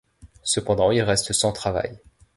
[0.41, 1.99] Cependant, il reste sans travail.